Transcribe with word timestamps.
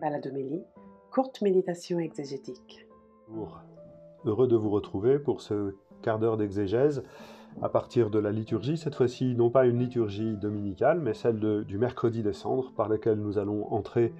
Baladomélie, 0.00 0.62
courte 1.10 1.42
méditation 1.42 1.98
exégétique. 1.98 2.86
Bonjour. 3.28 3.60
Heureux 4.24 4.48
de 4.48 4.56
vous 4.56 4.70
retrouver 4.70 5.18
pour 5.18 5.42
ce 5.42 5.74
quart 6.02 6.18
d'heure 6.18 6.38
d'exégèse 6.38 7.02
à 7.60 7.68
partir 7.68 8.10
de 8.10 8.18
la 8.18 8.32
liturgie, 8.32 8.78
cette 8.78 8.94
fois-ci 8.94 9.34
non 9.34 9.50
pas 9.50 9.66
une 9.66 9.78
liturgie 9.78 10.36
dominicale, 10.36 11.00
mais 11.00 11.12
celle 11.12 11.64
du 11.64 11.78
mercredi 11.78 12.22
des 12.22 12.32
cendres 12.32 12.72
par 12.72 12.88
laquelle 12.88 13.18
nous 13.18 13.38
allons 13.38 13.70
entrer 13.72 14.14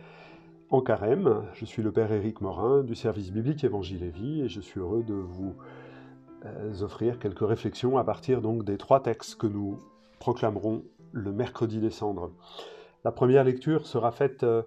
en 0.69 0.83
carême. 0.83 1.45
Je 1.55 1.65
suis 1.65 1.83
le 1.83 1.93
Père 1.93 2.13
Éric 2.13 2.41
Morin 2.41 2.83
du 2.83 2.95
service 2.95 3.31
biblique 3.31 3.65
Évangile 3.65 4.03
et 4.03 4.11
Vie 4.11 4.43
et 4.43 4.49
je 4.49 4.61
suis 4.61 4.81
heureux 4.81 5.03
de 5.03 5.15
vous 5.15 5.55
euh, 6.45 6.83
offrir 6.83 7.19
quelques 7.19 7.47
réflexions 7.47 7.97
à 7.97 8.05
partir 8.05 8.43
donc 8.43 8.65
des 8.65 8.77
trois 8.77 9.03
textes 9.03 9.37
que 9.37 9.47
nous 9.47 9.79
proclamerons 10.19 10.83
le 11.13 11.33
mercredi 11.33 11.81
des 11.81 11.91
cendres. 11.91 12.33
La 13.05 13.13
première 13.13 13.45
lecture 13.45 13.87
sera 13.87 14.11
faite 14.11 14.43
euh, 14.43 14.63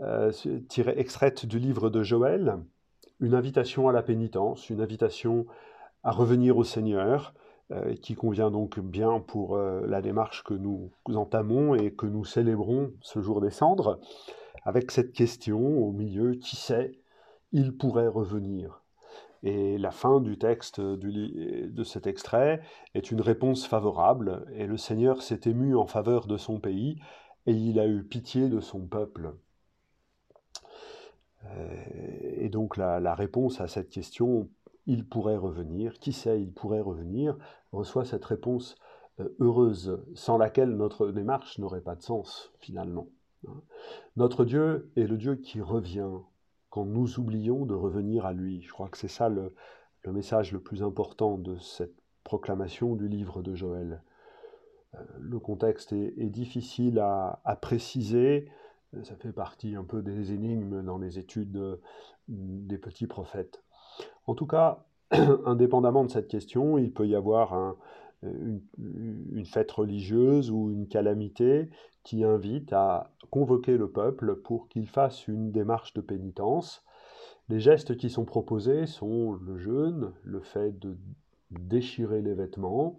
euh, 0.00 0.32
tirée, 0.68 0.94
extraite 0.96 1.46
du 1.46 1.58
livre 1.58 1.90
de 1.90 2.02
Joël, 2.02 2.58
une 3.20 3.34
invitation 3.34 3.88
à 3.88 3.92
la 3.92 4.02
pénitence, 4.02 4.70
une 4.70 4.80
invitation 4.80 5.46
à 6.02 6.10
revenir 6.10 6.56
au 6.56 6.64
Seigneur, 6.64 7.34
euh, 7.70 7.94
qui 7.94 8.14
convient 8.14 8.50
donc 8.50 8.80
bien 8.80 9.20
pour 9.20 9.56
euh, 9.56 9.86
la 9.86 10.00
démarche 10.00 10.42
que 10.42 10.54
nous 10.54 10.90
entamons 11.06 11.74
et 11.74 11.92
que 11.92 12.06
nous 12.06 12.24
célébrons 12.24 12.92
ce 13.00 13.20
jour 13.20 13.40
des 13.40 13.50
cendres, 13.50 14.00
avec 14.64 14.90
cette 14.90 15.12
question 15.12 15.60
au 15.60 15.92
milieu, 15.92 16.32
qui 16.32 16.56
sait, 16.56 16.98
il 17.52 17.76
pourrait 17.76 18.08
revenir? 18.08 18.82
Et 19.42 19.78
la 19.78 19.90
fin 19.90 20.20
du 20.20 20.36
texte 20.36 20.80
de 20.80 21.82
cet 21.84 22.06
extrait 22.06 22.60
est 22.94 23.10
une 23.10 23.22
réponse 23.22 23.66
favorable, 23.66 24.46
et 24.54 24.66
le 24.66 24.76
Seigneur 24.76 25.22
s'est 25.22 25.40
ému 25.46 25.76
en 25.76 25.86
faveur 25.86 26.26
de 26.26 26.36
son 26.36 26.60
pays, 26.60 27.00
et 27.46 27.52
il 27.52 27.80
a 27.80 27.86
eu 27.86 28.02
pitié 28.04 28.48
de 28.48 28.60
son 28.60 28.80
peuple. 28.80 29.32
Euh, 31.46 31.84
et 32.36 32.48
donc 32.48 32.76
la, 32.76 33.14
réponse 33.14 33.60
à 33.60 33.68
cette 33.68 33.90
question, 33.90 34.48
il 34.86 35.06
pourrait 35.06 35.36
revenir, 35.36 35.98
qui 35.98 36.12
sait, 36.12 36.40
il 36.40 36.52
pourrait 36.52 36.80
revenir, 36.80 37.36
reçoit 37.72 38.04
cette 38.04 38.24
réponse 38.24 38.76
euh, 39.20 39.28
heureuse, 39.38 40.02
sans 40.14 40.38
laquelle 40.38 40.76
notre 40.76 41.08
démarche 41.10 41.58
n'aurait 41.58 41.80
pas 41.80 41.96
de 41.96 42.02
sens 42.02 42.52
finalement. 42.60 43.08
Hein. 43.46 43.60
Notre 44.16 44.44
Dieu 44.44 44.90
est 44.96 45.06
le 45.06 45.16
Dieu 45.16 45.36
qui 45.36 45.60
revient 45.60 46.10
quand 46.70 46.84
nous 46.84 47.18
oublions 47.18 47.66
de 47.66 47.74
revenir 47.74 48.24
à 48.24 48.32
lui. 48.32 48.62
Je 48.62 48.72
crois 48.72 48.88
que 48.88 48.96
c'est 48.96 49.08
ça 49.08 49.28
le, 49.28 49.52
message 50.06 50.52
le 50.52 50.60
plus 50.60 50.82
important 50.82 51.36
de 51.36 51.56
cette 51.58 51.94
proclamation 52.24 52.94
du 52.94 53.08
livre 53.08 53.42
de 53.42 53.54
Joël. 53.54 54.02
Euh, 54.94 54.98
le 55.18 55.38
contexte 55.38 55.92
est, 55.92 56.30
difficile 56.30 57.00
à, 57.00 57.58
préciser, 57.60 58.48
ça 59.02 59.14
fait 59.16 59.32
partie 59.32 59.76
un 59.76 59.84
peu 59.84 60.02
des 60.02 60.32
énigmes 60.32 60.82
dans 60.82 60.98
les 60.98 61.18
études 61.18 61.56
euh, 61.56 61.76
des 62.28 62.78
petits 62.78 63.06
prophètes. 63.06 63.62
En 64.26 64.34
tout 64.34 64.46
cas, 64.46 64.84
indépendamment 65.46 66.04
de 66.04 66.10
cette 66.10 66.28
question, 66.28 66.78
il 66.78 66.92
peut 66.92 67.06
y 67.06 67.14
avoir 67.14 67.76
une, 68.22 69.46
fête 69.46 69.70
religieuse 69.70 70.50
ou 70.50 70.70
une 70.70 70.86
calamité 70.86 71.70
qui 72.02 72.24
invite 72.24 72.72
à 72.72 73.10
convoquer 73.30 73.76
le 73.76 73.90
peuple 73.90 74.36
pour 74.36 74.68
qu'il 74.68 74.88
fasse 74.88 75.28
une 75.28 75.52
démarche 75.52 75.94
de 75.94 76.00
pénitence. 76.00 76.84
Les 77.48 77.60
gestes 77.60 77.96
qui 77.96 78.10
sont 78.10 78.24
proposés 78.24 78.86
sont 78.86 79.32
le 79.32 79.58
jeûne, 79.58 80.12
le 80.22 80.40
fait 80.40 80.78
de 80.78 80.96
déchirer 81.50 82.22
les 82.22 82.34
vêtements. 82.34 82.98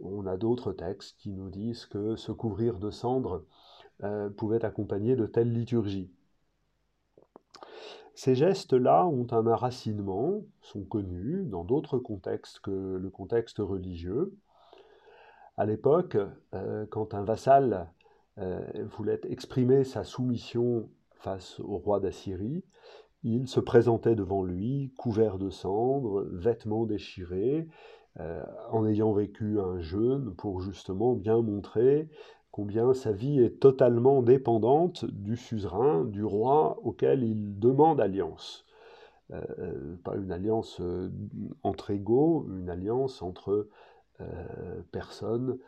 On 0.00 0.26
a 0.26 0.36
d'autres 0.36 0.72
textes 0.72 1.18
qui 1.18 1.32
nous 1.32 1.48
disent 1.48 1.86
que 1.86 2.16
se 2.16 2.32
couvrir 2.32 2.78
de 2.78 2.90
cendres 2.90 3.44
euh, 4.04 4.30
pouvait 4.30 4.64
accompagner 4.64 5.16
de 5.16 5.26
telles 5.26 5.52
liturgies. 5.52 6.08
Ces 8.14 8.36
gestes-là 8.36 9.04
ont 9.06 9.26
un 9.32 9.44
enracinement, 9.48 10.44
sont 10.60 10.84
connus 10.84 11.44
dans 11.46 11.64
d'autres 11.64 11.98
contextes 11.98 12.60
que 12.60 12.70
le 12.70 13.10
contexte 13.10 13.58
religieux. 13.58 14.32
À 15.56 15.66
l'époque, 15.66 16.16
euh, 16.54 16.86
quand 16.90 17.12
un 17.12 17.24
vassal 17.24 17.92
euh, 18.38 18.60
voulait 18.84 19.20
exprimer 19.24 19.82
sa 19.82 20.04
soumission 20.04 20.88
face 21.16 21.58
au 21.58 21.78
roi 21.78 21.98
d'Assyrie, 21.98 22.62
il 23.24 23.48
se 23.48 23.58
présentait 23.58 24.14
devant 24.14 24.44
lui, 24.44 24.92
couvert 24.96 25.38
de 25.38 25.50
cendres, 25.50 26.22
vêtements 26.30 26.86
déchirés, 26.86 27.66
en 28.72 28.84
ayant 28.84 29.12
vécu 29.12 29.60
un 29.60 29.78
jeûne 29.78 30.34
pour 30.34 30.60
justement 30.60 31.14
bien 31.14 31.40
montrer 31.40 32.08
combien 32.58 32.92
sa 32.92 33.12
vie 33.12 33.38
est 33.38 33.60
totalement 33.60 34.20
dépendante 34.20 35.04
du 35.04 35.36
suzerain, 35.36 36.04
du 36.04 36.24
roi 36.24 36.76
auquel 36.82 37.22
il 37.22 37.60
demande 37.60 38.00
alliance. 38.00 38.66
Euh, 39.30 39.40
euh, 39.60 39.96
pas 40.02 40.16
une 40.16 40.32
alliance 40.32 40.80
euh, 40.80 41.08
entre 41.62 41.92
égaux, 41.92 42.48
une 42.50 42.68
alliance 42.68 43.22
entre 43.22 43.68
personnes 44.90 45.58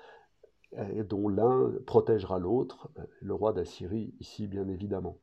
dont 1.08 1.28
l'un 1.28 1.70
protégera 1.86 2.40
l'autre, 2.40 2.90
le 3.20 3.34
roi 3.34 3.52
d'Assyrie 3.52 4.12
ici 4.18 4.48
bien 4.48 4.66
évidemment. 4.66 5.18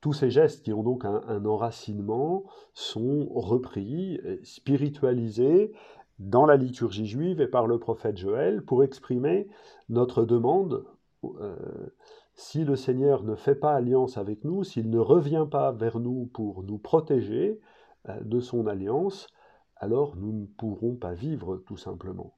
Tous 0.00 0.12
ces 0.12 0.30
gestes 0.30 0.62
qui 0.62 0.72
ont 0.72 0.84
donc 0.84 1.04
un 1.04 1.44
enracinement 1.44 2.44
sont 2.72 3.26
repris, 3.34 4.20
spiritualisés 4.44 5.72
dans 6.20 6.44
la 6.44 6.56
liturgie 6.56 7.06
juive 7.06 7.40
et 7.40 7.48
par 7.48 7.66
le 7.66 7.78
prophète 7.78 8.18
Joël 8.18 8.62
pour 8.62 8.84
exprimer 8.84 9.48
notre 9.88 10.24
demande. 10.24 10.84
Euh, 11.24 11.56
si 12.34 12.64
le 12.64 12.76
Seigneur 12.76 13.22
ne 13.24 13.34
fait 13.34 13.54
pas 13.54 13.74
alliance 13.74 14.18
avec 14.18 14.44
nous, 14.44 14.62
s'il 14.62 14.90
ne 14.90 14.98
revient 14.98 15.46
pas 15.50 15.72
vers 15.72 15.98
nous 15.98 16.26
pour 16.32 16.62
nous 16.62 16.78
protéger 16.78 17.58
euh, 18.08 18.20
de 18.20 18.38
son 18.38 18.66
alliance, 18.66 19.28
alors 19.76 20.14
nous 20.16 20.32
ne 20.32 20.44
pourrons 20.44 20.94
pas 20.94 21.14
vivre 21.14 21.56
tout 21.66 21.78
simplement. 21.78 22.34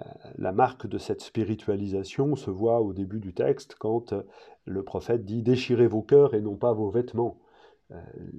Euh, 0.00 0.04
la 0.38 0.52
marque 0.52 0.86
de 0.86 0.96
cette 0.96 1.20
spiritualisation 1.20 2.36
se 2.36 2.50
voit 2.50 2.80
au 2.80 2.94
début 2.94 3.20
du 3.20 3.34
texte 3.34 3.76
quand 3.78 4.14
le 4.64 4.82
prophète 4.82 5.26
dit 5.26 5.42
Déchirez 5.42 5.88
vos 5.88 6.02
cœurs 6.02 6.32
et 6.32 6.40
non 6.40 6.56
pas 6.56 6.72
vos 6.72 6.90
vêtements. 6.90 7.38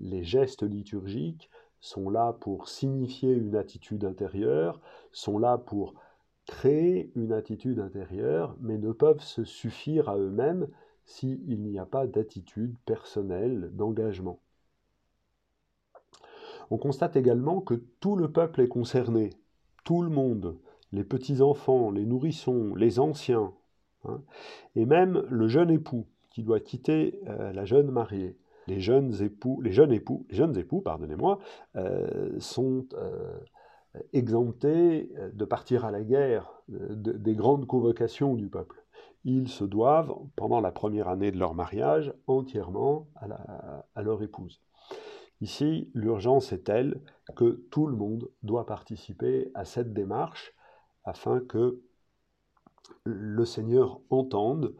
Les 0.01 0.23
gestes 0.23 0.63
liturgiques 0.63 1.49
sont 1.85 2.09
là 2.09 2.33
pour 2.39 2.67
signifier 2.67 3.31
une 3.31 3.55
attitude 3.55 4.05
intérieure, 4.05 4.81
sont 5.11 5.37
là 5.37 5.59
pour 5.59 5.93
créer 6.47 7.11
une 7.15 7.31
attitude 7.31 7.79
intérieure, 7.79 8.55
mais 8.59 8.79
ne 8.79 8.91
peuvent 8.91 9.21
se 9.21 9.43
suffire 9.43 10.09
à 10.09 10.17
eux-mêmes 10.17 10.67
s'il 11.05 11.61
n'y 11.61 11.77
a 11.77 11.85
pas 11.85 12.07
d'attitude 12.07 12.75
personnelle, 12.85 13.69
d'engagement. 13.73 14.39
On 16.71 16.77
constate 16.77 17.15
également 17.17 17.61
que 17.61 17.75
tout 17.99 18.15
le 18.15 18.31
peuple 18.31 18.61
est 18.61 18.67
concerné, 18.67 19.29
tout 19.83 20.01
le 20.01 20.09
monde, 20.09 20.57
les 20.91 21.03
petits-enfants, 21.03 21.91
les 21.91 22.05
nourrissons, 22.05 22.73
les 22.73 22.99
anciens, 22.99 23.53
hein, 24.05 24.23
et 24.75 24.87
même 24.87 25.23
le 25.29 25.47
jeune 25.47 25.69
époux 25.69 26.07
qui 26.31 26.41
doit 26.41 26.59
quitter 26.59 27.19
euh, 27.27 27.53
la 27.53 27.65
jeune 27.65 27.91
mariée 27.91 28.35
les 28.67 28.79
jeunes 28.79 29.21
époux, 29.21 29.61
les 29.61 29.71
jeunes 29.71 29.91
époux, 29.91 30.25
les 30.29 30.35
jeunes 30.35 30.57
époux, 30.57 30.81
pardonnez-moi, 30.81 31.39
euh, 31.75 32.39
sont 32.39 32.85
euh, 32.93 33.39
exemptés 34.13 35.11
de 35.33 35.45
partir 35.45 35.85
à 35.85 35.91
la 35.91 36.01
guerre 36.01 36.51
des 36.67 37.35
grandes 37.35 37.65
convocations 37.65 38.35
du 38.35 38.49
peuple. 38.49 38.83
Ils 39.23 39.47
se 39.47 39.63
doivent, 39.63 40.13
pendant 40.35 40.59
la 40.59 40.71
première 40.71 41.07
année 41.07 41.31
de 41.31 41.39
leur 41.39 41.53
mariage, 41.55 42.13
entièrement 42.27 43.07
à 43.95 44.03
leur 44.03 44.21
épouse. 44.21 44.59
Ici, 45.41 45.89
l'urgence 45.93 46.53
est 46.53 46.63
telle 46.63 47.01
que 47.35 47.65
tout 47.71 47.87
le 47.87 47.95
monde 47.95 48.29
doit 48.43 48.65
participer 48.65 49.51
à 49.53 49.65
cette 49.65 49.93
démarche 49.93 50.53
afin 51.03 51.39
que 51.39 51.81
le 53.03 53.45
Seigneur 53.45 53.99
entende 54.09 54.75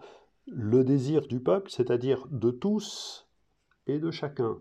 le 0.48 0.84
désir 0.84 1.28
du 1.28 1.40
peuple, 1.40 1.70
c'est-à-dire 1.72 2.26
de 2.30 2.52
tous 2.52 3.25
de 3.88 4.12
chacun. 4.12 4.58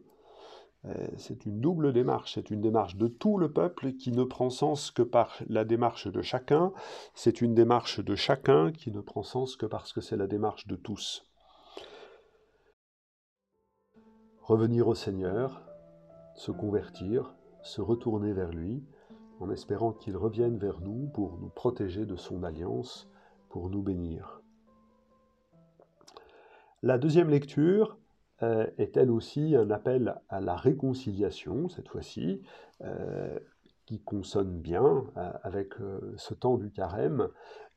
Euh, 0.86 1.06
c'est 1.16 1.46
une 1.46 1.60
double 1.60 1.92
démarche, 1.94 2.34
c'est 2.34 2.50
une 2.50 2.60
démarche 2.60 2.96
de 2.96 3.08
tout 3.08 3.38
le 3.38 3.50
peuple 3.50 3.94
qui 3.94 4.12
ne 4.12 4.22
prend 4.22 4.50
sens 4.50 4.90
que 4.90 5.02
par 5.02 5.38
la 5.48 5.64
démarche 5.64 6.08
de 6.08 6.20
chacun, 6.20 6.72
c'est 7.14 7.40
une 7.40 7.54
démarche 7.54 8.00
de 8.00 8.14
chacun 8.14 8.70
qui 8.70 8.92
ne 8.92 9.00
prend 9.00 9.22
sens 9.22 9.56
que 9.56 9.64
parce 9.64 9.94
que 9.94 10.02
c'est 10.02 10.18
la 10.18 10.26
démarche 10.26 10.66
de 10.66 10.76
tous. 10.76 11.26
Revenir 14.42 14.88
au 14.88 14.94
Seigneur, 14.94 15.62
se 16.34 16.50
convertir, 16.50 17.34
se 17.62 17.80
retourner 17.80 18.34
vers 18.34 18.50
lui, 18.50 18.84
en 19.40 19.50
espérant 19.50 19.92
qu'il 19.92 20.18
revienne 20.18 20.58
vers 20.58 20.80
nous 20.80 21.08
pour 21.14 21.38
nous 21.38 21.48
protéger 21.48 22.04
de 22.04 22.16
son 22.16 22.42
alliance, 22.42 23.08
pour 23.48 23.70
nous 23.70 23.82
bénir. 23.82 24.42
La 26.82 26.98
deuxième 26.98 27.30
lecture, 27.30 27.96
est 28.40 28.96
elle 28.96 29.10
aussi 29.10 29.56
un 29.56 29.70
appel 29.70 30.16
à 30.28 30.40
la 30.40 30.56
réconciliation, 30.56 31.68
cette 31.68 31.88
fois-ci, 31.88 32.42
euh, 32.82 33.38
qui 33.86 34.00
consonne 34.00 34.58
bien 34.60 35.04
euh, 35.16 35.30
avec 35.42 35.74
ce 36.16 36.34
temps 36.34 36.56
du 36.56 36.70
carême, 36.70 37.28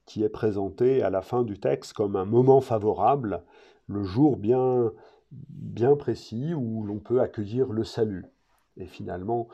qui 0.05 0.23
est 0.23 0.29
présenté 0.29 1.03
à 1.03 1.09
la 1.09 1.21
fin 1.21 1.43
du 1.43 1.59
texte 1.59 1.93
comme 1.93 2.15
un 2.15 2.25
moment 2.25 2.61
favorable, 2.61 3.43
le 3.87 4.03
jour 4.03 4.37
bien, 4.37 4.91
bien 5.31 5.95
précis 5.95 6.53
où 6.53 6.83
l'on 6.83 6.99
peut 6.99 7.21
accueillir 7.21 7.71
le 7.71 7.83
salut. 7.83 8.25
Et 8.77 8.85
finalement, 8.85 9.47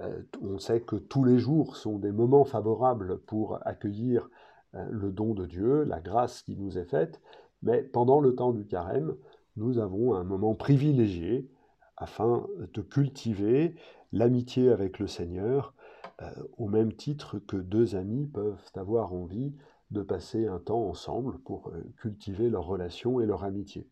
euh, 0.00 0.22
on 0.42 0.58
sait 0.58 0.80
que 0.80 0.96
tous 0.96 1.24
les 1.24 1.38
jours 1.38 1.76
sont 1.76 1.98
des 1.98 2.12
moments 2.12 2.44
favorables 2.44 3.18
pour 3.20 3.58
accueillir 3.66 4.28
euh, 4.74 4.86
le 4.90 5.10
don 5.10 5.34
de 5.34 5.46
Dieu, 5.46 5.84
la 5.84 6.00
grâce 6.00 6.42
qui 6.42 6.56
nous 6.56 6.78
est 6.78 6.84
faite, 6.84 7.20
mais 7.62 7.82
pendant 7.82 8.20
le 8.20 8.34
temps 8.34 8.52
du 8.52 8.66
carême, 8.66 9.16
nous 9.56 9.78
avons 9.78 10.14
un 10.14 10.24
moment 10.24 10.54
privilégié 10.54 11.48
afin 11.96 12.46
de 12.58 12.82
cultiver 12.82 13.74
l'amitié 14.12 14.70
avec 14.70 14.98
le 14.98 15.06
Seigneur, 15.06 15.74
euh, 16.22 16.30
au 16.56 16.68
même 16.68 16.92
titre 16.92 17.38
que 17.38 17.56
deux 17.56 17.96
amis 17.96 18.26
peuvent 18.26 18.70
avoir 18.74 19.12
envie 19.12 19.54
de 19.90 20.02
passer 20.02 20.46
un 20.46 20.58
temps 20.58 20.88
ensemble 20.88 21.38
pour 21.38 21.70
cultiver 21.96 22.50
leur 22.50 22.66
relation 22.66 23.20
et 23.20 23.26
leur 23.26 23.44
amitié. 23.44 23.88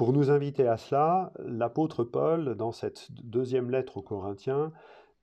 Pour 0.00 0.14
nous 0.14 0.30
inviter 0.30 0.66
à 0.66 0.78
cela, 0.78 1.30
l'apôtre 1.44 2.04
Paul, 2.04 2.54
dans 2.56 2.72
cette 2.72 3.08
deuxième 3.22 3.70
lettre 3.70 3.98
aux 3.98 4.02
Corinthiens, 4.02 4.72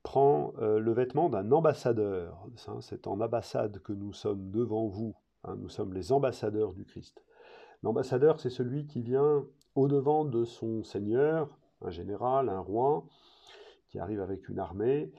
prend 0.03 0.53
euh, 0.59 0.77
le 0.77 0.93
vêtement 0.93 1.29
d'un 1.29 1.51
ambassadeur. 1.51 2.47
C'est 2.81 3.07
en 3.07 3.19
ambassade 3.19 3.79
que 3.79 3.91
nous 3.91 4.13
sommes 4.13 4.51
devant 4.51 4.88
vous. 4.88 5.15
Hein. 5.45 5.55
nous 5.57 5.69
sommes 5.69 5.95
les 5.95 6.11
ambassadeurs 6.11 6.73
du 6.73 6.85
Christ. 6.85 7.23
L'ambassadeur, 7.83 8.39
c'est 8.39 8.50
celui 8.50 8.85
qui 8.85 9.01
vient 9.01 9.45
au-devant 9.75 10.25
de 10.25 10.44
son 10.44 10.83
seigneur, 10.83 11.57
un 11.81 11.91
général, 11.91 12.50
un 12.50 12.59
roi, 12.59 13.06
qui 13.88 14.00
arrive 14.00 14.21
avec 14.21 14.50
une 14.50 14.59
armée, 14.59 15.12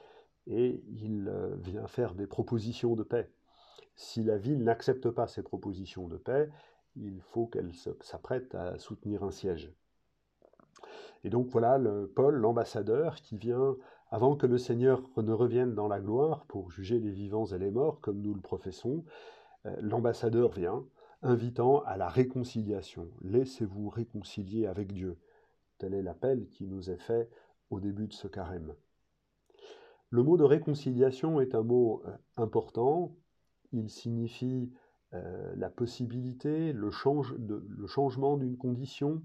et 0.46 0.82
il 0.88 1.28
euh, 1.28 1.54
vient 1.56 1.86
faire 1.86 2.14
des 2.14 2.26
propositions 2.26 2.96
de 2.96 3.02
paix. 3.02 3.30
Si 3.94 4.22
la 4.22 4.38
ville 4.38 4.62
n'accepte 4.62 5.10
pas 5.10 5.26
ces 5.26 5.42
propositions 5.42 6.08
de 6.08 6.16
paix, 6.16 6.50
il 6.96 7.20
faut 7.20 7.46
qu'elle 7.46 7.72
s'apprête 8.00 8.54
à 8.54 8.78
soutenir 8.78 9.22
un 9.22 9.30
siège. 9.30 9.72
Et 11.24 11.30
donc 11.30 11.48
voilà 11.48 11.80
Paul, 12.14 12.36
l'ambassadeur, 12.36 13.16
qui 13.16 13.36
vient, 13.36 13.76
avant 14.10 14.36
que 14.36 14.46
le 14.46 14.58
Seigneur 14.58 15.02
ne 15.16 15.32
revienne 15.32 15.74
dans 15.74 15.88
la 15.88 16.00
gloire 16.00 16.44
pour 16.46 16.70
juger 16.70 16.98
les 16.98 17.10
vivants 17.10 17.46
et 17.46 17.58
les 17.58 17.70
morts, 17.70 18.00
comme 18.00 18.20
nous 18.20 18.34
le 18.34 18.40
professons, 18.40 19.04
euh, 19.66 19.76
l'ambassadeur 19.80 20.50
vient, 20.50 20.84
invitant 21.22 21.82
à 21.84 21.96
la 21.96 22.08
réconciliation. 22.08 23.10
Laissez-vous 23.22 23.88
réconcilier 23.88 24.66
avec 24.66 24.92
Dieu. 24.92 25.18
Tel 25.78 25.94
est 25.94 26.02
l'appel 26.02 26.48
qui 26.48 26.66
nous 26.66 26.90
est 26.90 26.98
fait 26.98 27.28
au 27.70 27.80
début 27.80 28.08
de 28.08 28.12
ce 28.12 28.28
carême. 28.28 28.74
Le 30.10 30.22
mot 30.22 30.36
de 30.36 30.44
réconciliation 30.44 31.40
est 31.40 31.54
un 31.54 31.62
mot 31.62 32.02
euh, 32.06 32.16
important. 32.36 33.14
Il 33.72 33.90
signifie 33.90 34.72
euh, 35.14 35.54
la 35.56 35.68
possibilité, 35.68 36.72
le, 36.72 36.90
changement 36.90 38.36
d'une 38.36 38.56
condition. 38.56 39.22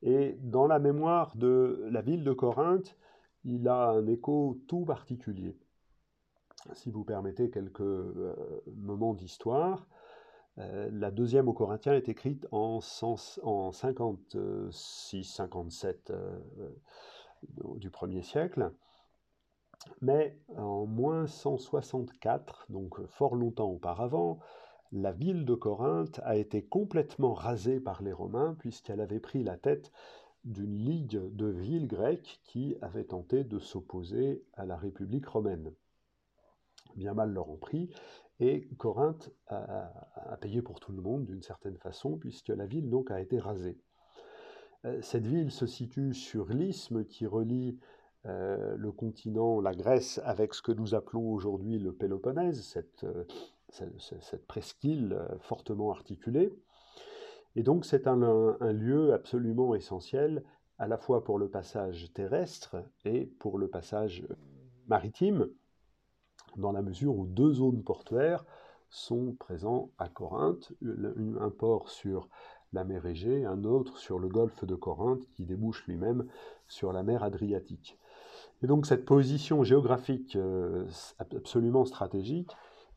Et 0.00 0.36
dans 0.40 0.66
la 0.66 0.78
mémoire 0.78 1.36
de 1.36 1.86
la 1.90 2.00
ville 2.00 2.24
de 2.24 2.32
Corinthe, 2.32 2.96
il 3.44 3.68
a 3.68 3.90
un 3.90 4.06
écho 4.06 4.60
tout 4.66 4.84
particulier. 4.84 5.58
Si 6.74 6.90
vous 6.90 7.04
permettez 7.04 7.50
quelques 7.50 7.80
euh, 7.80 8.62
moments 8.76 9.14
d'histoire, 9.14 9.86
la 10.58 11.10
deuxième 11.10 11.48
aux 11.48 11.52
Corinthiens 11.52 11.94
est 11.94 12.08
écrite 12.08 12.46
en, 12.50 12.80
en 13.42 13.70
56-57 13.70 16.12
du 17.76 17.90
premier 17.90 18.22
siècle. 18.22 18.72
Mais 20.00 20.36
en 20.56 20.86
moins 20.86 21.26
164, 21.26 22.66
donc 22.68 23.04
fort 23.06 23.36
longtemps 23.36 23.70
auparavant, 23.70 24.38
la 24.92 25.12
ville 25.12 25.44
de 25.44 25.54
Corinthe 25.54 26.20
a 26.24 26.36
été 26.36 26.62
complètement 26.62 27.34
rasée 27.34 27.78
par 27.78 28.02
les 28.02 28.12
Romains 28.12 28.56
puisqu'elle 28.58 29.00
avait 29.00 29.20
pris 29.20 29.44
la 29.44 29.56
tête 29.56 29.92
d'une 30.44 30.78
ligue 30.78 31.20
de 31.34 31.46
villes 31.46 31.88
grecques 31.88 32.40
qui 32.44 32.76
avaient 32.80 33.04
tenté 33.04 33.44
de 33.44 33.58
s'opposer 33.58 34.42
à 34.54 34.64
la 34.64 34.76
République 34.76 35.26
romaine. 35.26 35.72
Bien 36.96 37.12
mal 37.12 37.32
leur 37.32 37.50
ont 37.50 37.58
pris, 37.58 37.90
et 38.40 38.68
Corinthe 38.78 39.30
a, 39.48 40.36
payé 40.40 40.62
pour 40.62 40.78
tout 40.80 40.92
le 40.92 41.02
monde 41.02 41.24
d'une 41.24 41.42
certaine 41.42 41.76
façon, 41.78 42.16
puisque 42.16 42.48
la 42.48 42.66
ville 42.66 42.88
donc 42.88 43.10
a 43.10 43.20
été 43.20 43.38
rasée. 43.38 43.78
Euh, 44.84 45.00
cette 45.02 45.26
ville 45.26 45.50
se 45.50 45.66
situe 45.66 46.14
sur 46.14 46.48
l'isthme 46.48 47.04
qui 47.04 47.26
relie 47.26 47.78
euh, 48.26 48.76
le 48.76 48.92
continent, 48.92 49.60
la 49.60 49.74
Grèce, 49.74 50.20
avec 50.24 50.54
ce 50.54 50.62
que 50.62 50.72
nous 50.72 50.94
appelons 50.94 51.32
aujourd'hui 51.32 51.78
le 51.78 51.92
Péloponnèse, 51.92 52.62
cette, 52.62 53.04
euh, 53.04 53.24
presqu'île 54.46 55.18
fortement 55.40 55.90
articulée. 55.90 56.52
Et 57.56 57.62
donc 57.62 57.84
c'est 57.84 58.06
un, 58.06 58.72
lieu 58.72 59.12
absolument 59.12 59.74
essentiel 59.74 60.44
à 60.78 60.86
la 60.86 60.96
fois 60.96 61.24
pour 61.24 61.38
le 61.38 61.48
passage 61.48 62.12
terrestre 62.12 62.76
et 63.04 63.26
pour 63.26 63.58
le 63.58 63.68
passage 63.68 64.24
maritime, 64.86 65.48
dans 66.56 66.72
la 66.72 66.82
mesure 66.82 67.16
où 67.16 67.26
deux 67.26 67.52
zones 67.52 67.82
portuaires 67.82 68.44
sont 68.90 69.34
présents 69.38 69.90
à 69.98 70.08
Corinthe, 70.08 70.72
un 70.82 71.50
port 71.50 71.90
sur 71.90 72.28
la 72.72 72.84
mer 72.84 73.06
Égée, 73.06 73.44
un 73.44 73.64
autre 73.64 73.98
sur 73.98 74.18
le 74.18 74.28
golfe 74.28 74.64
de 74.64 74.74
Corinthe 74.74 75.26
qui 75.34 75.44
débouche 75.44 75.86
lui-même 75.86 76.26
sur 76.66 76.92
la 76.92 77.02
mer 77.02 77.22
Adriatique. 77.22 77.98
Et 78.62 78.66
donc 78.66 78.86
cette 78.86 79.04
position 79.04 79.62
géographique 79.62 80.36
euh, 80.36 80.86
absolument 81.18 81.84
stratégique 81.84 82.50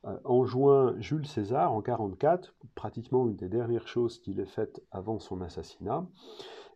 euh, 0.06 0.18
enjoint 0.24 0.96
Jules 1.00 1.28
César 1.28 1.72
en 1.74 1.82
44, 1.82 2.56
pratiquement 2.74 3.28
une 3.28 3.36
des 3.36 3.50
dernières 3.50 3.88
choses 3.88 4.18
qu'il 4.18 4.40
ait 4.40 4.46
faites 4.46 4.82
avant 4.92 5.20
son 5.20 5.42
assassinat, 5.42 6.08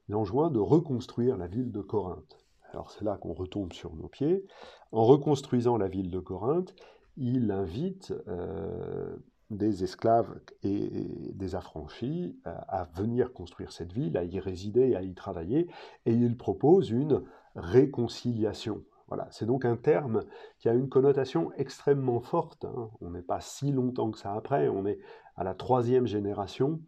il 0.07 0.15
enjoint 0.15 0.51
de 0.51 0.59
reconstruire 0.59 1.35
la 1.35 1.47
ville 1.47 1.71
de 1.71 1.81
Corinthe. 1.81 2.44
Alors 2.75 2.91
c'est 2.91 3.05
là 3.05 3.15
qu'on 3.15 3.33
retombe 3.33 3.71
sur 3.71 3.95
nos 3.95 4.09
pieds. 4.09 4.45
En 4.91 5.05
reconstruisant 5.05 5.77
la 5.77 5.87
ville 5.87 6.11
de 6.11 6.19
Corinthe, 6.19 6.75
il 7.15 7.49
invite 7.51 8.13
euh, 8.27 9.15
des 9.49 9.85
esclaves 9.85 10.41
et, 10.61 11.31
des 11.33 11.55
affranchis 11.55 12.37
à, 12.43 12.81
à, 12.81 12.83
venir 12.93 13.31
construire 13.31 13.71
cette 13.71 13.93
ville, 13.93 14.17
à 14.17 14.25
y 14.25 14.41
résider, 14.41 14.93
à 14.93 15.03
y 15.03 15.13
travailler, 15.13 15.69
et 16.05 16.11
il 16.11 16.35
propose 16.35 16.89
une 16.89 17.23
réconciliation. 17.55 18.83
Voilà, 19.07 19.29
c'est 19.31 19.45
donc 19.45 19.63
un 19.63 19.77
terme 19.77 20.25
qui 20.59 20.67
a 20.67 20.73
une 20.73 20.89
connotation 20.89 21.53
extrêmement 21.55 22.19
forte. 22.19 22.65
Hein. 22.65 22.89
On 22.99 23.11
n'est 23.11 23.21
pas 23.21 23.39
si 23.39 23.71
longtemps 23.71 24.11
que 24.11 24.17
ça 24.17 24.33
après, 24.33 24.67
on 24.67 24.85
est 24.85 24.99
à 25.37 25.45
la 25.45 25.53
troisième 25.53 26.07
génération 26.07 26.81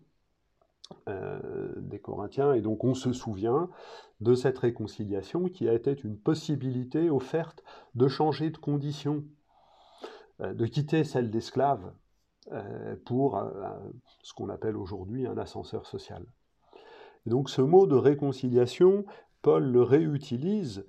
euh, 1.07 1.39
des 1.77 1.99
Corinthiens, 1.99 2.53
et 2.53 2.61
donc 2.61 2.83
on 2.83 2.93
se 2.93 3.13
souvient 3.13 3.69
de 4.19 4.35
cette 4.35 4.57
réconciliation 4.57 5.45
qui 5.45 5.67
a 5.69 5.73
été 5.73 5.95
une 6.03 6.17
possibilité 6.17 7.09
offerte 7.09 7.63
de 7.95 8.07
changer 8.07 8.49
de 8.49 8.57
condition, 8.57 9.23
euh, 10.41 10.53
de 10.53 10.65
quitter 10.65 11.03
celle 11.03 11.29
d'esclave 11.29 11.93
euh, 12.51 12.95
pour 13.05 13.41
ce 14.21 14.33
qu'on 14.33 14.49
appelle 14.49 14.75
aujourd'hui 14.75 15.27
un 15.27 15.37
ascenseur 15.37 15.85
social. 15.85 16.25
Et 17.25 17.29
donc 17.29 17.49
ce 17.49 17.61
mot 17.61 17.87
de 17.87 17.95
réconciliation, 17.95 19.05
Paul 19.41 19.63
le 19.63 19.83
réutilise 19.83 20.85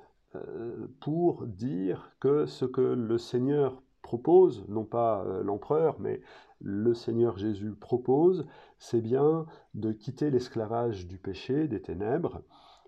pour 1.01 1.47
dire 1.47 2.13
que 2.21 2.47
ce 2.47 2.65
que 2.65 2.81
le 2.81 3.19
Seigneur 3.19 3.83
propose, 4.09 4.65
non 4.69 4.87
pas 4.87 5.23
euh, 5.27 5.43
l'empereur, 5.43 6.01
mais 6.01 6.23
le 6.61 6.95
Seigneur 6.95 7.37
Jésus 7.37 7.73
propose, 7.73 8.47
c'est 8.79 9.03
bien 9.03 9.45
de 9.75 9.93
quitter 9.93 10.31
l'esclavage 10.31 11.07
du 11.07 11.19
péché, 11.19 11.69
des 11.69 11.83
ténèbres, 11.83 12.43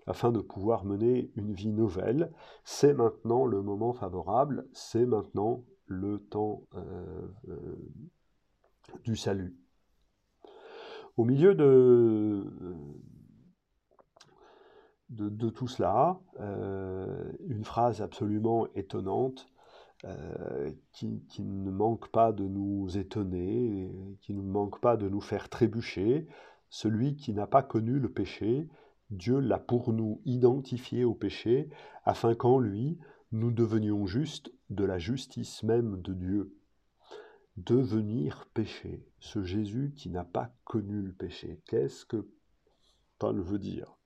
afin 0.07 0.31
de 0.31 0.39
pouvoir 0.39 0.83
mener 0.83 1.31
une 1.35 1.53
vie 1.53 1.73
nouvelle. 1.73 2.33
C'est 2.63 2.95
maintenant 2.95 3.45
le 3.45 3.61
moment 3.61 3.93
favorable, 3.93 4.65
c'est 4.73 5.05
maintenant 5.05 5.63
le 5.85 6.17
temps 6.17 6.63
euh, 6.73 7.75
du 9.03 9.15
salut. 9.15 9.55
Au 11.17 11.23
milieu 11.23 11.53
de, 11.53 12.43
tout 15.49 15.67
cela, 15.67 16.19
euh, 16.39 17.31
une 17.47 17.63
phrase 17.63 18.01
absolument 18.01 18.65
étonnante 18.73 19.45
euh, 20.05 20.71
qui, 20.93 21.21
ne 21.43 21.69
manque 21.69 22.09
pas 22.09 22.31
de 22.31 22.43
nous 22.43 22.97
étonner, 22.97 23.91
qui 24.21 24.33
ne 24.33 24.41
manque 24.41 24.81
pas 24.81 24.97
de 24.97 25.07
nous 25.07 25.21
faire 25.21 25.47
trébucher. 25.49 26.27
Celui 26.69 27.15
qui 27.15 27.33
n'a 27.33 27.45
pas 27.45 27.61
connu 27.61 27.99
le 27.99 28.09
péché, 28.09 28.67
Dieu 29.11 29.39
l'a 29.39 29.59
pour 29.59 29.93
nous 29.93 30.21
identifié 30.25 31.03
au 31.03 31.13
péché, 31.13 31.69
afin 32.03 32.33
qu'en 32.33 32.57
lui, 32.59 32.97
nous 33.31 33.51
devenions 33.51 34.07
justes 34.07 34.51
de 34.69 34.85
la 34.85 34.97
justice 34.97 35.61
même 35.63 36.01
de 36.01 36.13
Dieu. 36.13 36.55
Devenir 37.57 38.47
péché, 38.53 39.05
ce 39.19 39.43
Jésus 39.43 39.93
qui 39.95 40.09
n'a 40.09 40.23
pas 40.23 40.51
connu 40.63 41.01
le 41.01 41.11
péché, 41.11 41.61
qu'est-ce 41.67 42.05
que 42.05 42.27
Paul 43.19 43.39
veut 43.39 43.59
dire? 43.59 43.97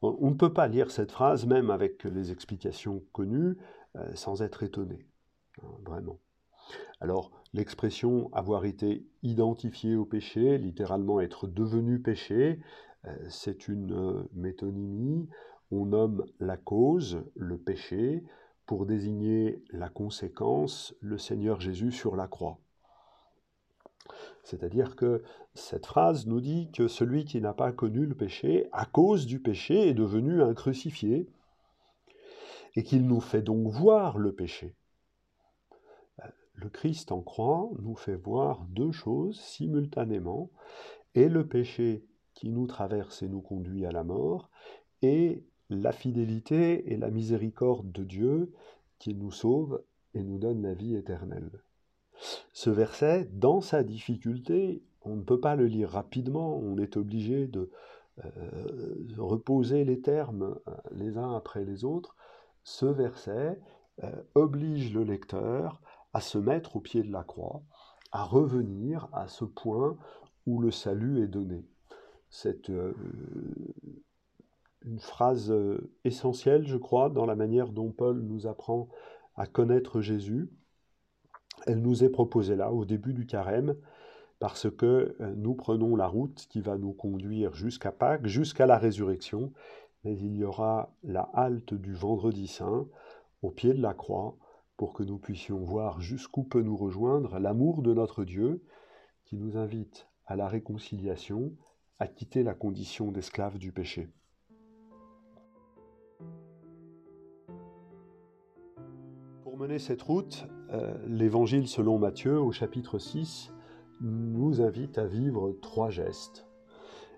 On 0.00 0.30
ne 0.30 0.36
peut 0.36 0.52
pas 0.52 0.68
lire 0.68 0.90
cette 0.90 1.12
phrase, 1.12 1.46
même 1.46 1.70
avec 1.70 2.04
les 2.04 2.30
explications 2.30 3.02
connues, 3.12 3.56
sans 4.14 4.42
être 4.42 4.62
étonné. 4.62 5.06
Hein, 5.62 5.68
vraiment. 5.84 6.18
Alors, 7.00 7.30
l'expression 7.52 8.30
avoir 8.32 8.64
été 8.64 9.06
identifié 9.22 9.96
au 9.96 10.04
péché, 10.04 10.58
littéralement 10.58 11.20
être 11.20 11.46
devenu 11.46 12.00
péché, 12.00 12.60
euh, 13.06 13.14
c'est 13.28 13.68
une 13.68 13.92
euh, 13.92 14.22
métonymie. 14.32 15.28
On 15.70 15.86
nomme 15.86 16.24
la 16.40 16.56
cause, 16.56 17.22
le 17.34 17.58
péché, 17.58 18.24
pour 18.66 18.86
désigner 18.86 19.62
la 19.70 19.88
conséquence, 19.88 20.94
le 21.00 21.18
Seigneur 21.18 21.60
Jésus 21.60 21.92
sur 21.92 22.16
la 22.16 22.26
croix. 22.26 22.58
C'est-à-dire 24.42 24.96
que 24.96 25.22
cette 25.54 25.86
phrase 25.86 26.26
nous 26.26 26.40
dit 26.40 26.70
que 26.72 26.88
celui 26.88 27.24
qui 27.24 27.40
n'a 27.40 27.54
pas 27.54 27.72
connu 27.72 28.06
le 28.06 28.14
péché, 28.14 28.68
à 28.72 28.84
cause 28.86 29.26
du 29.26 29.40
péché, 29.40 29.88
est 29.88 29.94
devenu 29.94 30.42
un 30.42 30.54
crucifié, 30.54 31.28
et 32.76 32.82
qu'il 32.82 33.06
nous 33.06 33.20
fait 33.20 33.42
donc 33.42 33.68
voir 33.68 34.18
le 34.18 34.32
péché. 34.32 34.74
Le 36.54 36.68
Christ 36.68 37.10
en 37.12 37.20
croix 37.20 37.70
nous 37.80 37.96
fait 37.96 38.16
voir 38.16 38.64
deux 38.70 38.92
choses 38.92 39.40
simultanément, 39.40 40.50
et 41.14 41.28
le 41.28 41.46
péché 41.46 42.04
qui 42.34 42.48
nous 42.48 42.66
traverse 42.66 43.22
et 43.22 43.28
nous 43.28 43.40
conduit 43.40 43.86
à 43.86 43.92
la 43.92 44.04
mort, 44.04 44.50
et 45.02 45.44
la 45.70 45.92
fidélité 45.92 46.92
et 46.92 46.96
la 46.96 47.10
miséricorde 47.10 47.90
de 47.90 48.04
Dieu 48.04 48.52
qui 48.98 49.14
nous 49.14 49.32
sauve 49.32 49.82
et 50.14 50.22
nous 50.22 50.38
donne 50.38 50.62
la 50.62 50.74
vie 50.74 50.94
éternelle. 50.94 51.50
Ce 52.52 52.70
verset, 52.70 53.28
dans 53.32 53.60
sa 53.60 53.82
difficulté, 53.82 54.82
on 55.02 55.16
ne 55.16 55.22
peut 55.22 55.40
pas 55.40 55.56
le 55.56 55.66
lire 55.66 55.90
rapidement, 55.90 56.56
on 56.56 56.78
est 56.78 56.96
obligé 56.96 57.46
de 57.46 57.70
euh, 58.24 59.04
reposer 59.18 59.84
les 59.84 60.00
termes 60.00 60.56
euh, 60.68 60.72
les 60.92 61.18
uns 61.18 61.34
après 61.34 61.64
les 61.64 61.84
autres. 61.84 62.16
Ce 62.64 62.86
verset 62.86 63.60
euh, 64.02 64.10
oblige 64.34 64.92
le 64.92 65.04
lecteur 65.04 65.80
à 66.12 66.20
se 66.20 66.38
mettre 66.38 66.76
au 66.76 66.80
pied 66.80 67.02
de 67.02 67.12
la 67.12 67.22
croix, 67.22 67.62
à 68.10 68.24
revenir 68.24 69.08
à 69.12 69.28
ce 69.28 69.44
point 69.44 69.96
où 70.46 70.60
le 70.60 70.70
salut 70.70 71.22
est 71.22 71.28
donné. 71.28 71.64
C'est 72.30 72.68
une 74.84 74.98
phrase 74.98 75.54
essentielle, 76.04 76.66
je 76.66 76.76
crois, 76.76 77.08
dans 77.08 77.26
la 77.26 77.36
manière 77.36 77.68
dont 77.68 77.92
Paul 77.92 78.20
nous 78.20 78.46
apprend 78.46 78.88
à 79.36 79.46
connaître 79.46 80.00
Jésus 80.00 80.50
elle 81.66 81.80
nous 81.80 82.04
est 82.04 82.10
proposée 82.10 82.56
là, 82.56 82.72
au 82.72 82.84
début 82.84 83.14
du 83.14 83.26
carême, 83.26 83.74
parce 84.38 84.70
que 84.70 85.16
euh, 85.20 85.34
nous 85.36 85.54
prenons 85.54 85.96
la 85.96 86.06
route 86.06 86.46
qui 86.48 86.60
va 86.60 86.76
nous 86.76 86.92
conduire 86.92 87.54
jusqu'à 87.54 87.92
Pâques, 87.92 88.26
jusqu'à 88.26 88.66
la 88.66 88.78
résurrection, 88.78 89.52
mais 90.04 90.16
il 90.18 90.36
y 90.36 90.44
aura 90.44 90.94
la 91.02 91.22
halte 91.32 91.74
du 91.74 91.94
vendredi 91.94 92.46
saint, 92.46 92.86
au 93.42 93.50
pied 93.50 93.72
de 93.74 93.82
la 93.82 93.94
croix, 93.94 94.36
pour 94.76 94.92
que 94.92 95.02
nous 95.02 95.18
puissions 95.18 95.64
voir 95.64 96.00
jusqu'où 96.00 96.44
peut 96.44 96.62
nous 96.62 96.76
rejoindre 96.76 97.38
l'amour 97.38 97.82
de 97.82 97.94
notre 97.94 98.24
Dieu, 98.24 98.62
qui 99.24 99.36
nous 99.36 99.56
invite 99.56 100.08
à 100.26 100.36
la 100.36 100.48
réconciliation, 100.48 101.52
à 101.98 102.06
quitter 102.06 102.42
la 102.42 102.54
condition 102.54 103.12
d'esclave 103.12 103.58
du 103.58 103.72
péché. 103.72 104.08
Pour 109.42 109.56
mener 109.56 109.78
cette 109.78 110.02
route, 110.02 110.46
euh, 110.70 110.98
l'évangile 111.06 111.68
selon 111.68 111.98
Matthieu 111.98 112.40
au 112.40 112.50
chapitre 112.50 112.98
6 112.98 113.52
nous 114.00 114.60
invite 114.60 114.98
à 114.98 115.06
vivre 115.06 115.56
trois 115.62 115.90
gestes. 115.90 116.46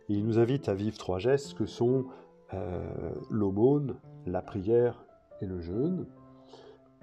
il 0.08 0.24
nous 0.24 0.38
invite 0.38 0.68
à 0.68 0.74
vivre 0.74 0.98
trois 0.98 1.18
gestes 1.18 1.54
que 1.54 1.66
sont 1.66 2.06
euh, 2.54 3.12
l'aumône, 3.30 3.96
la 4.26 4.42
prière 4.42 5.04
et 5.40 5.46
le 5.46 5.60
jeûne. 5.60 6.06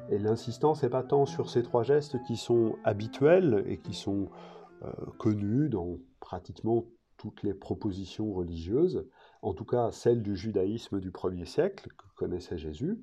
Et 0.09 0.17
l'insistance 0.17 0.83
n'est 0.83 0.89
pas 0.89 1.03
tant 1.03 1.25
sur 1.25 1.50
ces 1.50 1.63
trois 1.63 1.83
gestes 1.83 2.21
qui 2.23 2.35
sont 2.35 2.75
habituels 2.83 3.63
et 3.67 3.79
qui 3.79 3.93
sont 3.93 4.29
euh, 4.83 4.91
connus 5.17 5.69
dans 5.69 5.97
pratiquement 6.19 6.85
toutes 7.17 7.43
les 7.43 7.53
propositions 7.53 8.33
religieuses, 8.33 9.07
en 9.41 9.53
tout 9.53 9.65
cas 9.65 9.91
celles 9.91 10.23
du 10.23 10.35
judaïsme 10.35 11.00
du 11.00 11.12
premier 11.12 11.45
siècle 11.45 11.88
que 11.97 12.05
connaissait 12.15 12.57
Jésus, 12.57 13.01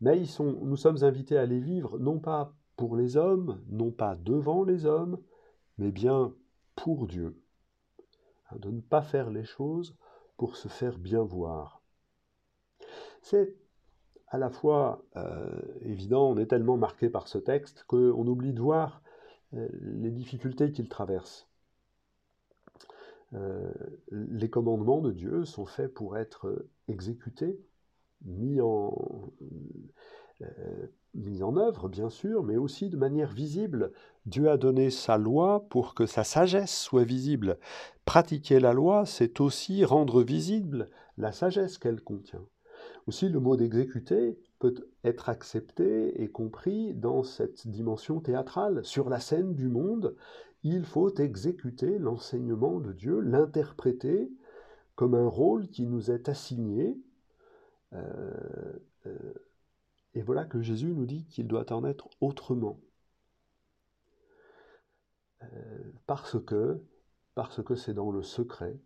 mais 0.00 0.22
nous 0.38 0.76
sommes 0.76 1.02
invités 1.02 1.38
à 1.38 1.46
les 1.46 1.58
vivre 1.58 1.98
non 1.98 2.20
pas 2.20 2.54
pour 2.76 2.96
les 2.96 3.16
hommes, 3.16 3.60
non 3.68 3.90
pas 3.90 4.14
devant 4.14 4.62
les 4.62 4.84
hommes, 4.84 5.18
mais 5.78 5.90
bien 5.90 6.34
pour 6.76 7.06
Dieu. 7.06 7.40
Hein, 8.50 8.56
de 8.60 8.70
ne 8.70 8.80
pas 8.80 9.02
faire 9.02 9.30
les 9.30 9.44
choses 9.44 9.96
pour 10.36 10.56
se 10.56 10.68
faire 10.68 10.98
bien 10.98 11.22
voir. 11.22 11.82
C'est 13.22 13.54
à 14.28 14.38
la 14.38 14.50
fois 14.50 15.04
euh, 15.16 15.60
évident, 15.82 16.30
on 16.30 16.38
est 16.38 16.46
tellement 16.46 16.76
marqué 16.76 17.08
par 17.08 17.28
ce 17.28 17.38
texte 17.38 17.84
qu'on 17.86 18.26
oublie 18.26 18.52
de 18.52 18.60
voir 18.60 19.02
euh, 19.54 19.68
les 19.80 20.10
difficultés 20.10 20.72
qu'il 20.72 20.88
traverse. 20.88 21.48
Euh, 23.34 23.72
les 24.10 24.50
commandements 24.50 25.00
de 25.00 25.12
Dieu 25.12 25.44
sont 25.44 25.66
faits 25.66 25.92
pour 25.92 26.16
être 26.16 26.66
exécutés, 26.88 27.58
mis 28.24 28.60
en, 28.60 29.15
en 31.42 31.56
œuvre, 31.56 31.88
bien 31.88 32.10
sûr, 32.10 32.42
mais 32.42 32.56
aussi 32.56 32.88
de 32.88 32.96
manière 32.96 33.32
visible. 33.32 33.92
Dieu 34.26 34.50
a 34.50 34.56
donné 34.56 34.90
sa 34.90 35.18
loi 35.18 35.66
pour 35.68 35.94
que 35.94 36.06
sa 36.06 36.24
sagesse 36.24 36.76
soit 36.76 37.04
visible. 37.04 37.58
Pratiquer 38.04 38.60
la 38.60 38.72
loi, 38.72 39.06
c'est 39.06 39.40
aussi 39.40 39.84
rendre 39.84 40.22
visible 40.22 40.88
la 41.18 41.32
sagesse 41.32 41.78
qu'elle 41.78 42.00
contient. 42.00 42.44
Aussi, 43.06 43.28
le 43.28 43.40
mot 43.40 43.56
d'exécuter 43.56 44.38
peut 44.58 44.74
être 45.04 45.28
accepté 45.28 46.22
et 46.22 46.28
compris 46.28 46.94
dans 46.94 47.22
cette 47.22 47.66
dimension 47.68 48.20
théâtrale. 48.20 48.84
Sur 48.84 49.08
la 49.08 49.20
scène 49.20 49.54
du 49.54 49.68
monde, 49.68 50.16
il 50.62 50.84
faut 50.84 51.14
exécuter 51.14 51.98
l'enseignement 51.98 52.80
de 52.80 52.92
Dieu, 52.92 53.20
l'interpréter 53.20 54.30
comme 54.96 55.14
un 55.14 55.28
rôle 55.28 55.68
qui 55.68 55.86
nous 55.86 56.10
est 56.10 56.28
assigné 56.28 56.98
euh, 57.92 58.72
voilà 60.26 60.44
que 60.44 60.60
Jésus 60.60 60.92
nous 60.92 61.06
dit 61.06 61.24
qu'il 61.26 61.46
doit 61.46 61.72
en 61.72 61.84
être 61.84 62.08
autrement. 62.20 62.80
Euh, 65.42 65.92
parce 66.04 66.36
que 66.42 66.82
c'est 67.76 67.94
dans 67.94 68.10
le 68.10 68.22
secret 68.22 68.76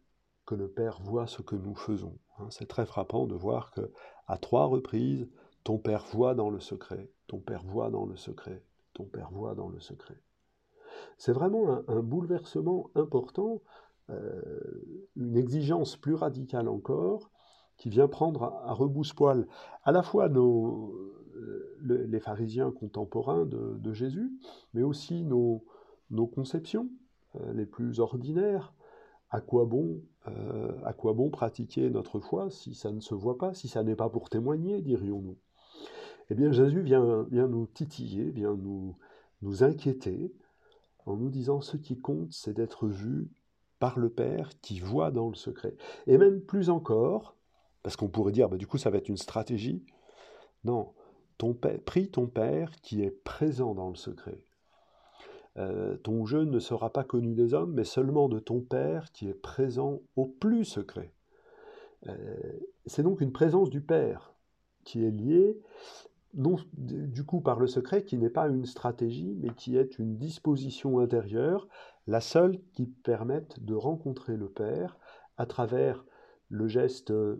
que 0.44 0.54
le 0.54 0.68
Père 0.68 1.00
voit 1.00 1.26
ce 1.26 1.40
que 1.40 1.56
nous 1.56 1.74
faisons. 1.74 2.18
Hein. 2.38 2.48
c'est 2.50 2.68
très 2.68 2.84
frappant 2.84 3.26
de 3.26 3.34
voir 3.34 3.70
que 3.70 3.90
à 4.26 4.36
trois 4.36 4.66
reprises, 4.66 5.28
ton 5.64 5.78
Père 5.78 6.04
voit 6.04 6.34
dans 6.34 6.50
le 6.50 6.60
secret, 6.60 7.10
ton 7.26 7.38
Père 7.38 7.64
voit 7.64 7.90
dans 7.90 8.04
le 8.04 8.16
secret, 8.16 8.62
ton 8.92 9.04
Père 9.04 9.30
voit 9.30 9.54
dans 9.54 9.68
le 9.68 9.80
secret. 9.80 10.20
C'est 11.16 11.32
vraiment 11.32 11.82
un, 11.88 12.02
bouleversement 12.02 12.90
important, 12.94 13.62
une 14.08 15.36
exigence 15.36 15.96
plus 15.96 16.14
radicale 16.14 16.68
encore, 16.68 17.30
qui 17.80 17.88
vient 17.88 18.08
prendre 18.08 18.44
à, 18.44 18.72
rebousse-poil 18.74 19.46
à 19.84 19.92
la 19.92 20.02
fois 20.02 20.28
nos, 20.28 20.94
les 21.82 22.20
pharisiens 22.20 22.70
contemporains 22.70 23.46
de, 23.46 23.92
Jésus, 23.92 24.32
mais 24.74 24.82
aussi 24.82 25.22
nos, 25.22 25.64
nos 26.10 26.26
conceptions 26.26 26.88
euh, 27.36 27.52
les 27.52 27.66
plus 27.66 28.00
ordinaires. 28.00 28.74
À 29.30 29.40
quoi, 29.40 29.64
bon, 29.64 30.00
euh, 30.26 30.72
à 30.84 30.92
quoi 30.92 31.12
bon 31.12 31.30
pratiquer 31.30 31.88
notre 31.88 32.18
foi 32.18 32.50
si 32.50 32.74
ça 32.74 32.90
ne 32.90 33.00
se 33.00 33.14
voit 33.14 33.38
pas, 33.38 33.54
si 33.54 33.68
ça 33.68 33.84
n'est 33.84 33.94
pas 33.94 34.08
pour 34.08 34.28
témoigner, 34.28 34.82
dirions-nous? 34.82 35.36
Eh 36.30 36.34
bien, 36.34 36.50
Jésus 36.50 36.82
vient, 36.82 37.24
vient 37.30 37.46
nous 37.46 37.66
titiller, 37.66 38.30
vient 38.30 38.54
nous, 38.54 38.96
nous 39.42 39.62
inquiéter 39.62 40.32
en 41.06 41.16
nous 41.16 41.30
disant 41.30 41.60
ce 41.60 41.76
qui 41.76 41.98
compte, 42.00 42.32
c'est 42.32 42.54
d'être 42.54 42.86
vu 42.88 43.28
par 43.78 43.98
le 43.98 44.10
Père 44.10 44.50
qui 44.60 44.80
voit 44.80 45.10
dans 45.10 45.28
le 45.28 45.34
secret. 45.34 45.74
Et 46.06 46.18
même 46.18 46.40
plus 46.40 46.70
encore, 46.70 47.36
parce 47.82 47.96
qu'on 47.96 48.08
pourrait 48.08 48.32
dire, 48.32 48.48
bah, 48.48 48.56
du 48.56 48.66
coup, 48.66 48.78
ça 48.78 48.90
va 48.90 48.98
être 48.98 49.08
une 49.08 49.16
stratégie. 49.16 49.82
Non, 50.64 50.92
prie 51.84 52.10
ton 52.10 52.26
Père 52.26 52.70
qui 52.82 53.02
est 53.02 53.10
présent 53.10 53.74
dans 53.74 53.88
le 53.88 53.96
secret. 53.96 54.38
Euh, 55.56 55.96
ton 55.96 56.24
jeu 56.26 56.44
ne 56.44 56.58
sera 56.60 56.92
pas 56.92 57.04
connu 57.04 57.34
des 57.34 57.54
hommes, 57.54 57.72
mais 57.74 57.84
seulement 57.84 58.28
de 58.28 58.38
ton 58.38 58.60
Père 58.60 59.10
qui 59.12 59.28
est 59.28 59.34
présent 59.34 60.00
au 60.16 60.26
plus 60.26 60.64
secret. 60.64 61.12
Euh, 62.08 62.36
c'est 62.86 63.02
donc 63.02 63.20
une 63.20 63.32
présence 63.32 63.70
du 63.70 63.80
Père 63.80 64.34
qui 64.84 65.04
est 65.04 65.10
liée, 65.10 65.60
du 66.32 67.24
coup, 67.24 67.40
par 67.40 67.58
le 67.58 67.66
secret, 67.66 68.04
qui 68.04 68.16
n'est 68.16 68.30
pas 68.30 68.48
une 68.48 68.64
stratégie, 68.64 69.36
mais 69.40 69.50
qui 69.50 69.76
est 69.76 69.98
une 69.98 70.16
disposition 70.16 71.00
intérieure, 71.00 71.68
la 72.06 72.20
seule 72.20 72.60
qui 72.72 72.86
permette 72.86 73.62
de 73.62 73.74
rencontrer 73.74 74.36
le 74.36 74.48
Père 74.48 74.98
à 75.36 75.46
travers 75.46 76.04
le 76.48 76.68
geste 76.68 77.10
euh, 77.10 77.36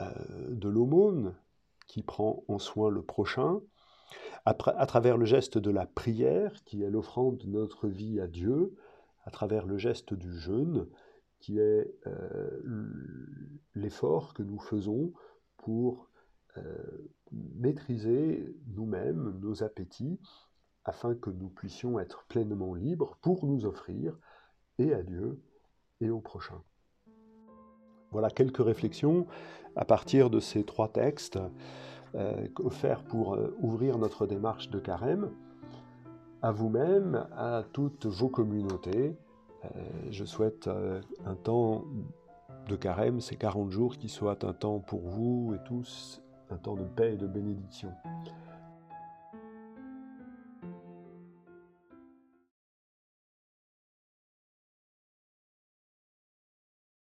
de 0.00 0.68
l'aumône 0.68 1.34
qui 1.90 2.04
prend 2.04 2.44
en 2.46 2.60
soin 2.60 2.88
le 2.88 3.02
prochain, 3.02 3.60
à, 4.44 4.54
travers 4.54 5.16
le 5.16 5.24
geste 5.24 5.58
de 5.58 5.70
la 5.72 5.86
prière 5.86 6.62
qui 6.64 6.84
est 6.84 6.88
l'offrande 6.88 7.38
de 7.38 7.48
notre 7.48 7.88
vie 7.88 8.20
à 8.20 8.28
Dieu, 8.28 8.76
à 9.24 9.32
travers 9.32 9.66
le 9.66 9.76
geste 9.76 10.14
du 10.14 10.32
jeûne 10.38 10.86
qui 11.40 11.58
est 11.58 11.92
euh, 12.06 12.60
l'effort 13.74 14.34
que 14.34 14.44
nous 14.44 14.60
faisons 14.60 15.12
pour 15.56 16.08
euh, 16.58 17.10
maîtriser 17.32 18.54
nous-mêmes 18.68 19.36
nos 19.40 19.64
appétits 19.64 20.20
afin 20.84 21.16
que 21.16 21.30
nous 21.30 21.48
puissions 21.48 21.98
être 21.98 22.24
pleinement 22.28 22.74
libres 22.74 23.18
pour 23.20 23.46
nous 23.46 23.66
offrir 23.66 24.16
et 24.78 24.94
à 24.94 25.02
Dieu 25.02 25.42
et 26.00 26.08
au 26.08 26.20
prochain. 26.20 26.62
Voilà 28.12 28.28
quelques 28.28 28.64
réflexions 28.64 29.26
à 29.76 29.84
partir 29.84 30.30
de 30.30 30.40
ces 30.40 30.64
trois 30.64 30.88
textes 30.88 31.38
euh, 32.16 32.48
offerts 32.58 33.04
pour 33.04 33.34
euh, 33.34 33.54
ouvrir 33.60 33.98
notre 33.98 34.26
démarche 34.26 34.68
de 34.68 34.80
carême 34.80 35.30
à 36.42 36.50
vous-même, 36.50 37.26
à 37.36 37.62
toutes 37.72 38.06
vos 38.06 38.28
communautés. 38.28 39.16
Euh, 39.64 39.68
je 40.10 40.24
souhaite 40.24 40.68
un 41.26 41.34
temps 41.34 41.84
de 42.66 42.76
carême, 42.76 43.20
ces 43.20 43.36
40 43.36 43.70
jours, 43.70 43.96
qui 43.96 44.08
soient 44.08 44.44
un 44.44 44.52
temps 44.54 44.80
pour 44.80 45.02
vous 45.02 45.54
et 45.54 45.62
tous, 45.64 46.22
un 46.50 46.56
temps 46.56 46.76
de 46.76 46.84
paix 46.84 47.12
et 47.12 47.16
de 47.16 47.26
bénédiction. 47.26 47.92